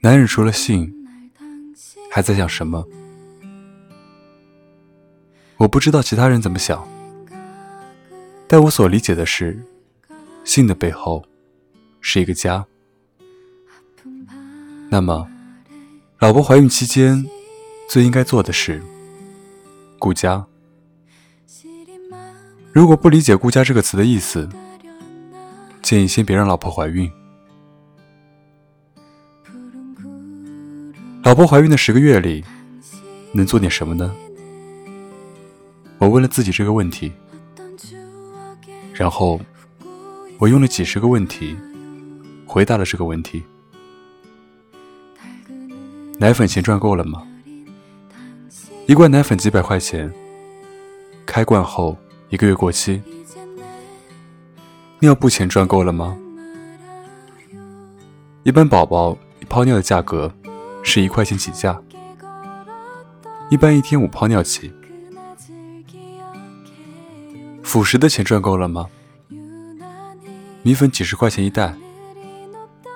[0.00, 0.94] 男人除了性，
[2.08, 2.86] 还在想什么？
[5.56, 6.86] 我不知道其他人怎么想，
[8.46, 9.60] 但我所理解的是，
[10.44, 11.24] 性的背后
[12.00, 12.64] 是一个家。
[14.88, 15.28] 那么，
[16.20, 17.26] 老婆怀孕期间
[17.88, 18.80] 最应该做的是
[19.98, 20.46] 顾家。
[22.72, 24.48] 如果不理解“顾家”这个词的意思，
[25.82, 27.10] 建议先别让老婆怀孕。
[31.28, 32.42] 老婆怀孕的十个月里，
[33.32, 34.16] 能做点什么呢？
[35.98, 37.12] 我问了自己这个问题，
[38.94, 39.38] 然后
[40.38, 41.54] 我用了几十个问题
[42.46, 43.42] 回答了这个问题：
[46.18, 47.22] 奶粉钱赚够了吗？
[48.86, 50.10] 一罐奶粉几百块钱，
[51.26, 51.94] 开罐后
[52.30, 53.02] 一个月过期。
[55.00, 56.16] 尿布钱赚够了吗？
[58.44, 59.14] 一般宝宝
[59.46, 60.32] 泡尿的价格。
[60.88, 61.78] 是一块钱起价，
[63.50, 64.72] 一般一天五泡尿起。
[67.62, 68.86] 辅食的钱赚够了吗？
[70.62, 71.74] 米粉几十块钱一袋，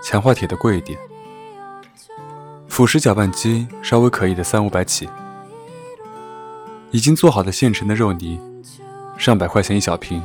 [0.03, 0.99] 强化铁的贵一点。
[2.67, 5.07] 辅食搅拌机稍微可以的三五百起。
[6.93, 8.41] 已经做好的现成的肉泥，
[9.19, 10.23] 上百块钱一小瓶，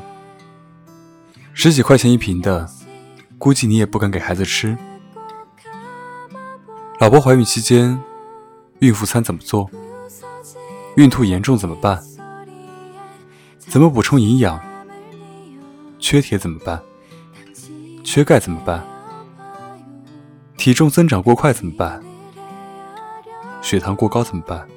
[1.53, 2.69] 十几块钱一瓶的，
[3.37, 4.77] 估计你也不敢给孩子吃。
[6.99, 7.97] 老婆怀孕期间，
[8.79, 9.69] 孕妇餐怎么做？
[10.95, 12.03] 孕吐严重怎么办？
[13.59, 14.59] 怎么补充营养？
[15.99, 16.81] 缺铁怎么办？
[18.03, 18.83] 缺钙怎么办？
[20.57, 22.01] 体重增长过快怎么办？
[23.61, 24.67] 血糖过高怎么办？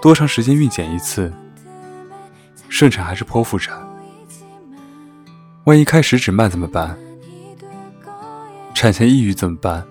[0.00, 1.32] 多长时间孕检一次？
[2.68, 3.76] 顺产还是剖腹产？
[5.64, 6.96] 万一开始指慢怎么办？
[8.72, 9.84] 产前抑郁怎么办？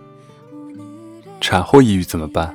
[1.48, 2.53] 产后抑郁怎么办？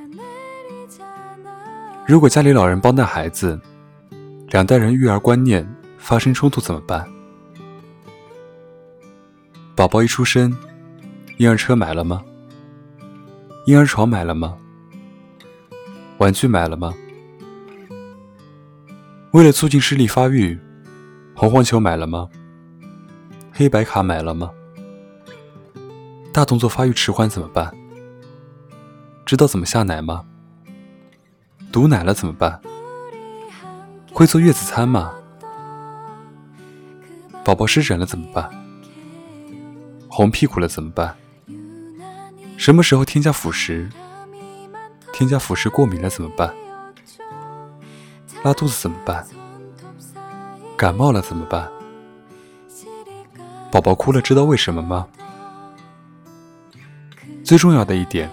[2.05, 3.59] 如果家里老人帮带孩子，
[4.49, 5.67] 两代人育儿观念
[5.97, 7.03] 发生冲突怎么办？
[9.75, 10.55] 宝宝一出生，
[11.37, 12.23] 婴儿车买了吗？
[13.65, 14.55] 婴儿床买了吗？
[16.19, 16.93] 玩具买了吗？
[19.31, 20.55] 为了促进视力发育，
[21.33, 22.29] 红黄球买了吗？
[23.51, 24.51] 黑白卡买了吗？
[26.31, 27.75] 大动作发育迟缓怎么办？
[29.25, 30.25] 知道怎么下奶吗？
[31.71, 32.59] 堵奶了怎么办？
[34.11, 35.13] 会做月子餐吗？
[37.43, 38.49] 宝宝湿疹了怎么办？
[40.09, 41.15] 红屁股了怎么办？
[42.57, 43.89] 什么时候添加辅食？
[45.13, 46.53] 添加辅食过敏了怎么办？
[48.43, 49.25] 拉肚子怎么办？
[50.75, 51.71] 感冒了怎么办？
[53.71, 55.07] 宝宝哭了知道为什么吗？
[57.43, 58.29] 最重要的一点。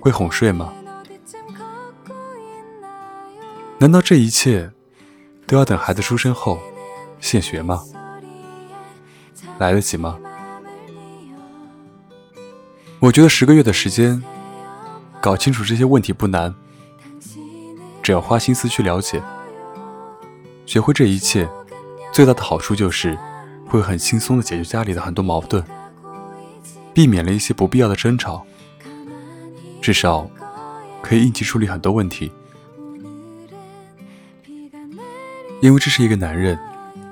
[0.00, 0.72] 会哄睡吗？
[3.78, 4.70] 难道这一切
[5.46, 6.58] 都要等孩子出生后
[7.20, 7.82] 现学吗？
[9.58, 10.18] 来得及吗？
[12.98, 14.22] 我觉得十个月的时间
[15.20, 16.54] 搞清楚这些问题不难，
[18.02, 19.22] 只要花心思去了解，
[20.66, 21.48] 学会这一切，
[22.12, 23.18] 最大的好处就是
[23.66, 25.64] 会很轻松的解决家里的很多矛盾，
[26.92, 28.46] 避免了一些不必要的争吵。
[29.80, 30.30] 至少
[31.02, 32.30] 可以应急处理很多问题，
[35.62, 36.58] 因为这是一个男人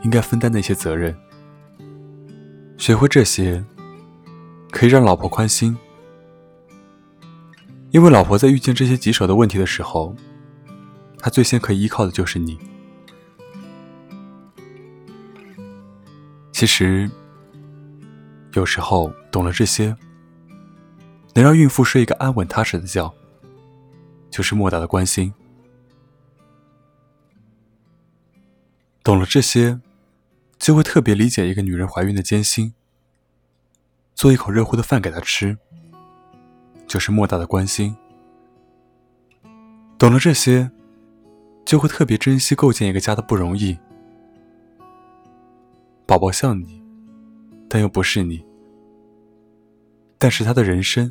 [0.03, 1.17] 应该分担的一些责任。
[2.77, 3.65] 学会这些，
[4.71, 5.77] 可以让老婆宽心，
[7.91, 10.15] 因为老婆在遇见这些棘手的问题的时候，
[11.19, 12.59] 她最先可以依靠的就是你。
[16.53, 17.11] 其实，
[18.53, 19.97] 有时候懂了这些。
[21.39, 23.15] 能让孕妇睡一个安稳踏实的觉，
[24.29, 25.33] 就是莫大的关心。
[29.05, 29.79] 懂了这些，
[30.59, 32.75] 就会特别理解一个女人怀孕的艰辛。
[34.17, 35.57] 做一口热乎的饭给她吃，
[36.89, 37.97] 就是莫大的关心。
[39.97, 40.69] 懂了这些，
[41.65, 43.79] 就会特别珍惜构建一个家的不容易。
[46.05, 46.83] 宝宝像你，
[47.69, 48.45] 但又不是你，
[50.19, 51.09] 但是他的人生。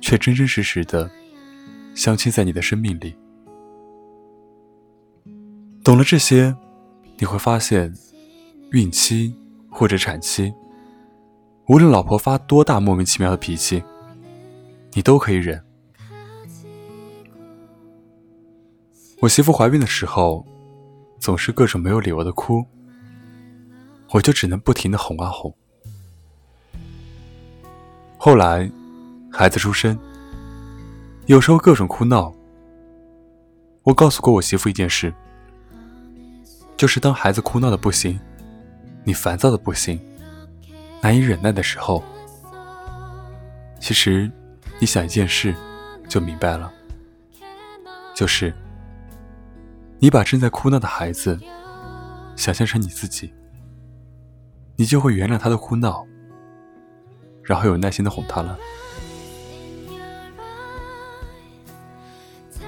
[0.00, 1.10] 却真真实实的
[1.94, 3.16] 镶嵌在你的生命里。
[5.84, 6.54] 懂了这些，
[7.16, 7.92] 你会发现，
[8.72, 9.34] 孕期
[9.70, 10.52] 或者产期，
[11.66, 13.82] 无论老婆发多大莫名其妙的脾气，
[14.92, 15.62] 你都可以忍。
[19.20, 20.46] 我媳妇怀孕的时候，
[21.18, 22.64] 总是各种没有理由的哭，
[24.10, 25.52] 我就只能不停的哄啊哄。
[28.16, 28.70] 后来，
[29.30, 29.98] 孩子出生，
[31.26, 32.32] 有时候各种哭闹。
[33.82, 35.12] 我告诉过我媳妇一件事，
[36.76, 38.18] 就是当孩子哭闹的不行，
[39.04, 39.98] 你烦躁的不行，
[41.02, 42.02] 难以忍耐的时候，
[43.80, 44.30] 其实
[44.78, 45.54] 你想一件事，
[46.08, 46.70] 就明白了，
[48.14, 48.52] 就是
[49.98, 51.38] 你把正在哭闹的孩子
[52.36, 53.32] 想象成你自己，
[54.76, 56.06] 你就会原谅他的哭闹，
[57.42, 58.58] 然后有耐心的哄他了。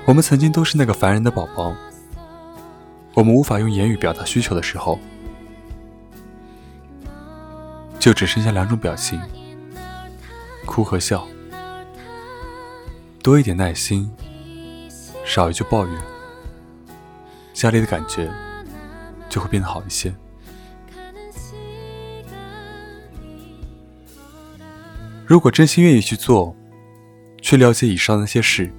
[0.07, 1.73] 我们曾经都是那个烦人的宝宝，
[3.15, 4.99] 我们无法用言语表达需求的时候，
[7.99, 9.21] 就只剩下两种表情：
[10.67, 11.25] 哭和笑。
[13.23, 14.11] 多一点耐心，
[15.25, 16.03] 少一句抱怨，
[17.53, 18.29] 家里的感觉
[19.29, 20.13] 就会变得好一些。
[25.25, 26.57] 如果真心愿意去做，
[27.41, 28.73] 去了解以上那些事。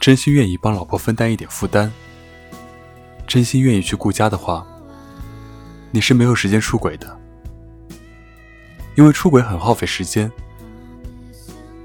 [0.00, 1.90] 真心愿意帮老婆分担一点负担，
[3.26, 4.66] 真心愿意去顾家的话，
[5.90, 7.20] 你是没有时间出轨的，
[8.96, 10.32] 因为出轨很耗费时间。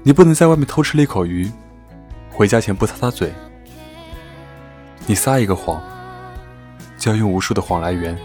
[0.02, 1.52] 你不能在外面偷吃了一口鱼，
[2.30, 3.30] 回家前不擦擦嘴。
[5.04, 5.82] 你撒一个谎，
[6.96, 8.18] 就要用无数的谎来圆。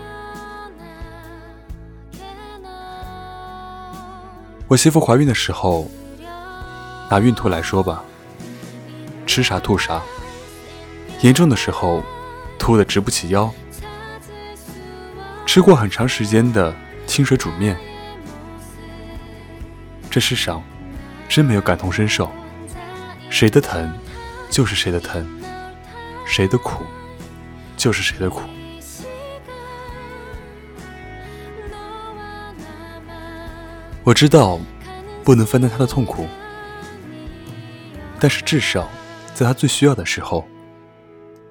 [4.70, 5.92] 我媳妇怀孕的时候，
[7.10, 8.06] 拿孕吐来说吧。
[9.34, 10.02] 吃啥吐啥，
[11.22, 12.04] 严重的时候
[12.60, 13.50] 吐得直不起腰。
[15.46, 16.76] 吃过很长时间的
[17.08, 17.78] 清水煮面，
[20.10, 20.62] 这世上
[21.30, 22.30] 真没有感同身受，
[23.30, 23.98] 谁的疼
[24.50, 25.26] 就是谁的疼，
[26.26, 26.84] 谁的苦
[27.78, 28.42] 就是谁的苦。
[34.04, 34.60] 我知道
[35.24, 36.28] 不能分担他的痛苦，
[38.20, 38.90] 但是至少。
[39.42, 40.46] 在他最需要的时候，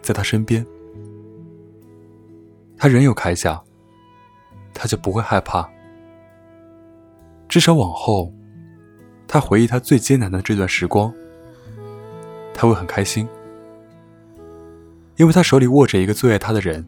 [0.01, 0.65] 在他身边，
[2.77, 3.61] 他仍有铠甲，
[4.73, 5.69] 他就不会害怕。
[7.49, 8.33] 至少往后，
[9.27, 11.13] 他回忆他最艰难的这段时光，
[12.55, 13.29] 他会很开心，
[15.17, 16.87] 因为他手里握着一个最爱他的人，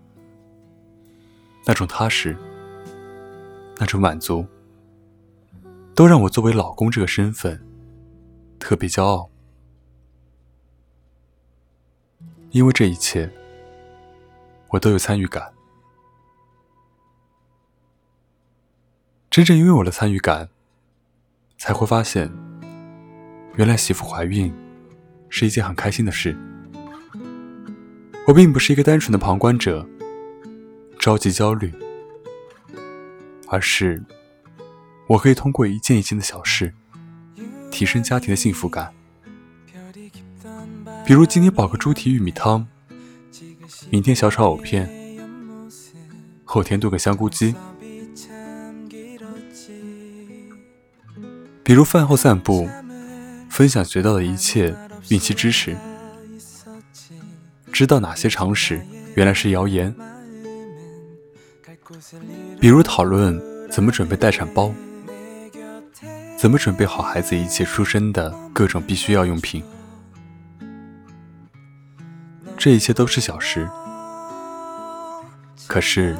[1.67, 2.37] 那种踏实，
[3.77, 4.47] 那种满足，
[5.97, 7.61] 都让我作为老公这个身份
[8.61, 9.32] 特别骄傲。
[12.53, 13.31] 因为这一切，
[14.69, 15.53] 我都有参与感。
[19.31, 20.51] 真正拥有了参与感，
[21.57, 22.31] 才会发现，
[23.57, 24.53] 原来媳妇怀孕
[25.31, 26.37] 是一件很开心的事。
[28.27, 29.89] 我并不是一个单纯的旁观者，
[30.99, 31.73] 着急焦虑，
[33.49, 34.05] 而是
[35.07, 36.75] 我可以通过一件一件的小事，
[37.71, 38.95] 提升家庭的幸福感。
[41.05, 42.67] 比如今天煲个猪蹄玉米汤，
[43.91, 44.89] 明天小炒藕片，
[46.45, 47.55] 后天炖个香菇鸡。
[51.65, 52.69] 比如饭后散步，
[53.51, 54.75] 分享学到的一切
[55.09, 55.77] 孕期知识，
[57.73, 58.81] 知道哪些常识
[59.15, 59.95] 原来是谣言。
[62.61, 63.41] 比如讨论
[63.71, 64.73] 怎么准备待产包，
[66.39, 69.63] 怎么准备好孩子一切出生的各种必须要用品。
[72.63, 73.69] 这一切都是小事，
[75.67, 76.17] 可是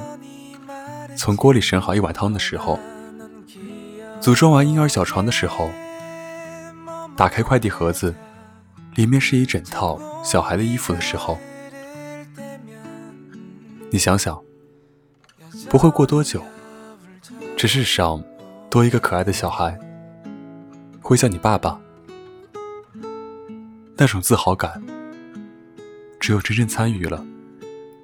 [1.17, 2.81] 从锅里盛好一碗汤的时候，
[4.21, 5.71] 组装完婴儿小床的时候，
[7.17, 8.13] 打开快递盒子，
[8.97, 11.39] 里面是一整套小孩的衣服的时候，
[13.93, 14.43] 你想想，
[15.71, 16.43] 不会过多久，
[17.57, 18.21] 这世上
[18.69, 19.79] 多一个可爱的小孩，
[21.01, 21.79] 会叫你爸爸，
[23.97, 24.83] 那种自豪感。
[26.23, 27.27] 只有真正参与了，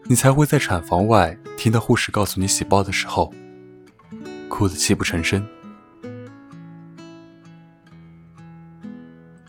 [0.06, 3.32] 你才会在产房外听到护士告诉你喜报的时候，
[4.48, 5.46] 哭得泣不成声。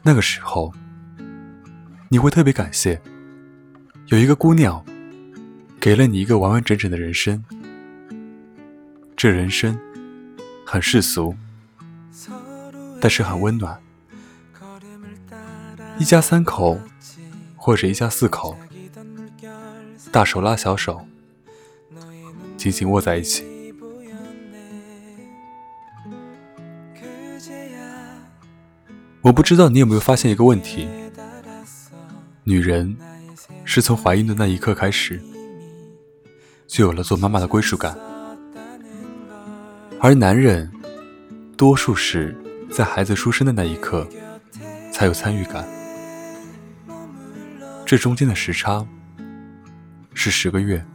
[0.03, 0.71] 那个时候，
[2.09, 3.01] 你会特别感谢，
[4.05, 4.85] 有一个姑娘，
[5.79, 7.43] 给了你一个完完整整的人生。
[9.17, 9.75] 这人生
[10.63, 11.35] 很世俗，
[13.01, 13.81] 但是很温暖。
[15.97, 16.79] 一家三口。
[17.69, 18.57] 或者一家四口，
[20.11, 21.05] 大手拉小手，
[22.57, 23.45] 紧紧握在一起。
[29.21, 30.87] 我不知道你有没有发现一个问题：
[32.43, 32.97] 女人
[33.63, 35.21] 是从怀孕的那一刻开始，
[36.65, 37.95] 就有了做妈妈的归属感，
[39.99, 40.71] 而男人
[41.55, 42.35] 多数是
[42.71, 44.09] 在孩子出生的那一刻
[44.91, 45.78] 才有参与感。
[47.89, 48.85] 这中间的时差
[50.13, 50.85] 是十个月。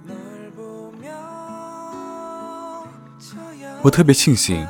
[3.82, 4.64] 我特别庆幸，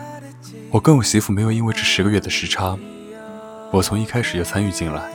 [0.70, 2.78] 我跟我媳妇没有因为这十个月的时差，
[3.70, 5.12] 我从一开始就参与进来。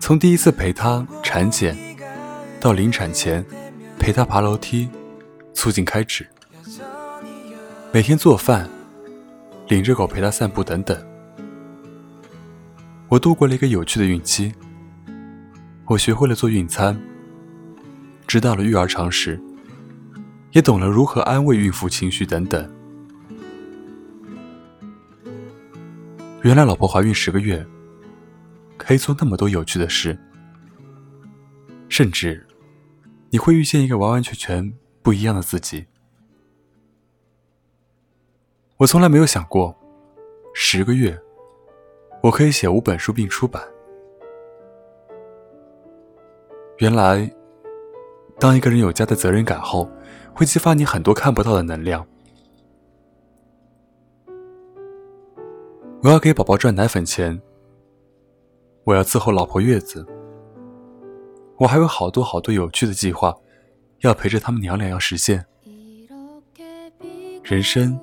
[0.00, 1.76] 从第一次陪她产检，
[2.58, 3.44] 到临产前
[3.98, 4.88] 陪她爬楼梯，
[5.52, 6.26] 促进开指，
[7.92, 8.70] 每天做饭，
[9.68, 10.98] 领着狗陪她散步等等，
[13.14, 14.52] 我度过了一个有趣的孕期。
[15.86, 17.00] 我学会了做孕餐，
[18.26, 19.40] 知道了育儿常识。
[20.50, 22.68] 也懂了如何安慰孕妇情绪等等。
[26.42, 27.64] 原来老婆怀孕十个月，
[28.76, 30.18] 可以做那么多有趣的事，
[31.88, 32.44] 甚至
[33.30, 35.86] 你会遇见一个完完全全不一样的自己。
[38.78, 39.76] 我从来没有想过，
[40.52, 41.16] 十个月
[42.24, 43.62] 我可以写五本书并出版。
[46.78, 47.30] 原来，
[48.40, 49.86] 当一个人有家的责任感后。
[50.36, 52.04] 会激发你很多看不到的能量。
[56.02, 57.40] 我要给宝宝赚奶粉钱，
[58.82, 60.04] 我要伺候老婆月子，
[61.56, 63.32] 我还有好多好多有趣的计划，
[64.00, 65.46] 要陪着他们娘俩要实现。
[67.44, 67.96] 人生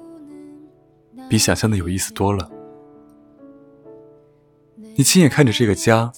[1.29, 2.49] 比想象的有意思多了。
[4.95, 6.11] 你亲眼看着这个家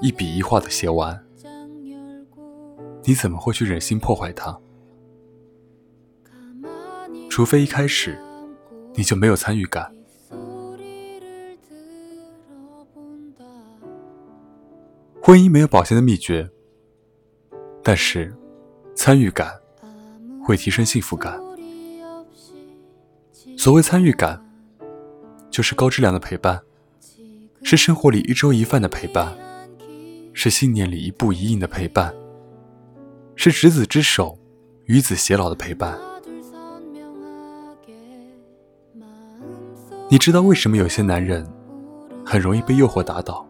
[0.00, 1.24] 一笔一画的写完，
[3.04, 4.58] 你怎么会去忍心破坏它？
[7.30, 8.18] 除非一开始
[8.94, 9.90] 你就没有参与感。
[15.22, 16.50] 婚姻没有保鲜的秘诀，
[17.82, 18.34] 但是
[18.94, 19.54] 参与感
[20.44, 21.40] 会提升幸福感。
[23.56, 24.44] 所谓参与感，
[25.48, 26.60] 就是高质量的陪伴，
[27.62, 29.32] 是生活里一粥一饭的陪伴，
[30.32, 32.12] 是信念里一步一印的陪伴，
[33.36, 34.36] 是执子之手，
[34.86, 35.98] 与子偕老的陪伴。
[40.10, 41.46] 你知道为什么有些男人
[42.26, 43.46] 很容易被诱惑打倒？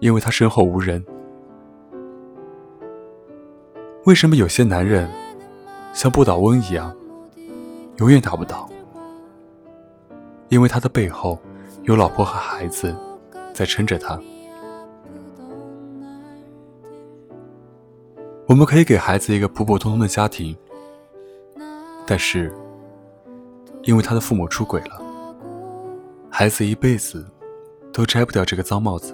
[0.00, 1.04] 因为他身后无人。
[4.04, 5.08] 为什么有些男人
[5.92, 6.96] 像不倒翁一样，
[7.98, 8.70] 永远打不倒？
[10.48, 11.38] 因为他的背后
[11.82, 12.96] 有老婆和孩子
[13.52, 14.20] 在撑着他。
[18.46, 20.56] 我们可以给孩子一个普普通通的家庭，
[22.06, 22.52] 但是。
[23.84, 25.02] 因为他的父母出轨了，
[26.30, 27.26] 孩子一辈子
[27.92, 29.12] 都摘不掉这个脏帽子。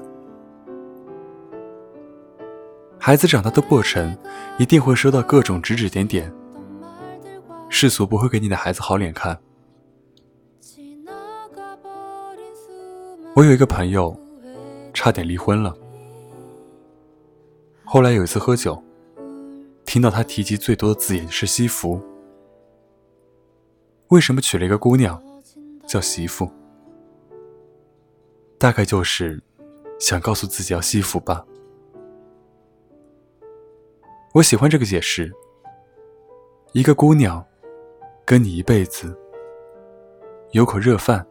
[2.98, 4.14] 孩子长大的过程
[4.58, 6.30] 一定会收到各种指指点点，
[7.70, 9.38] 世俗不会给你的孩子好脸看。
[13.38, 14.12] 我有一个朋友，
[14.92, 15.73] 差点离婚了。
[17.85, 18.83] 后来有一次喝酒，
[19.85, 22.02] 听到他提及最多的字眼是“西服”。
[24.11, 25.23] 为什么娶了一个姑娘
[25.87, 26.50] 叫媳妇？
[28.59, 29.40] 大概就是
[30.00, 31.47] 想告诉自己要惜福吧。
[34.35, 35.33] 我喜欢这个解释。
[36.73, 37.47] 一个姑娘
[38.25, 39.16] 跟你一辈子，
[40.50, 41.25] 有口热饭，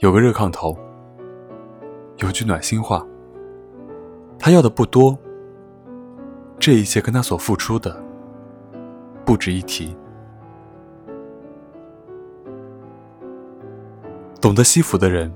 [0.00, 0.78] 有个热炕头，
[2.18, 3.04] 有句暖心话。
[4.38, 5.18] 她要的不多，
[6.60, 8.00] 这一切跟她所付出的
[9.24, 9.96] 不值一提。
[14.40, 15.34] 懂得惜福的人，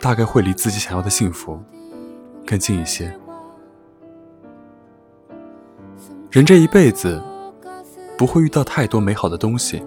[0.00, 1.60] 大概会离自己想要的幸福
[2.46, 3.14] 更近一些。
[6.30, 7.22] 人这一辈子
[8.16, 9.84] 不会遇到太多美好的东西，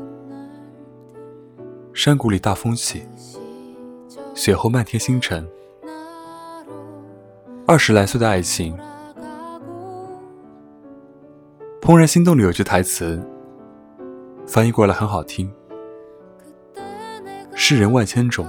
[2.04, 3.04] 山谷里大风起，
[4.34, 5.48] 雪后漫天星辰。
[7.68, 8.76] 二十来岁的爱情，
[11.80, 13.24] 《怦然心动》里有句台词，
[14.48, 15.54] 翻译过来很好听。
[17.54, 18.48] 世人万千种，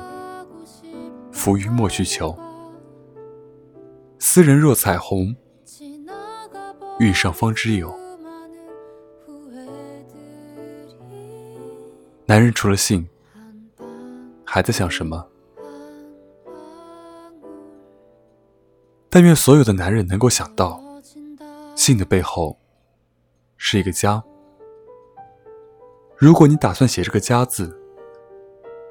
[1.31, 2.35] 浮云莫去求。
[4.19, 5.37] 斯人若彩虹，
[6.99, 7.95] 遇上方知有。
[12.25, 13.07] 男人除了性，
[14.55, 15.27] 还在想什么？
[19.09, 20.79] 但愿所有的男人能够想到，
[21.75, 22.59] 性的背后
[23.57, 24.23] 是一个家。
[26.19, 27.79] 如果你打算写这个家字。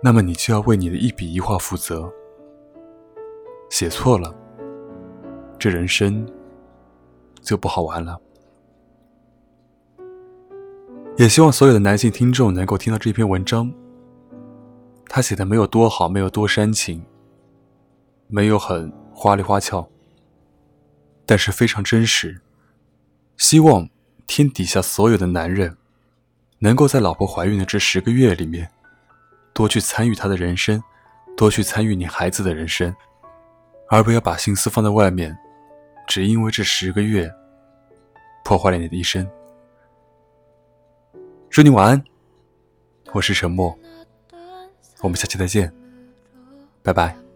[0.03, 2.11] 那么你就要为你的一笔一画负责。
[3.69, 4.35] 写错了，
[5.59, 6.27] 这人生
[7.39, 8.19] 就不好玩了。
[11.17, 13.71] 也希望所有的男性听众能够听到这篇文章。
[15.13, 17.05] 他写的没有多好，没有多煽情，
[18.29, 19.85] 没有很花里花俏，
[21.25, 22.39] 但是非常真实。
[23.35, 23.89] 希望
[24.25, 25.75] 天底下所有的男人，
[26.59, 28.71] 能够在老婆怀孕的这十个月里面，
[29.53, 30.81] 多去参与她的人生，
[31.35, 32.95] 多去参与你孩子的人生，
[33.89, 35.37] 而不要把心思放在外面，
[36.07, 37.29] 只因为这十个月
[38.45, 39.29] 破坏了你的一生。
[41.49, 42.01] 祝你晚安，
[43.11, 43.77] 我是沉默，
[45.01, 45.73] 我们下期再见，
[46.83, 47.30] 拜拜。